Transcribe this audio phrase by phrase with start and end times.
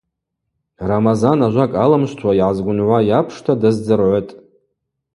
[0.89, 4.31] Рамазан ажвакӏ алымшвтуа йгӏазгвынгӏвуа йапшта даздзыргӏвытӏ.